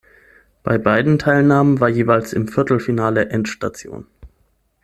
[0.63, 4.07] Bei beiden Teilnahmen war jeweils im Viertelfinale Endstation.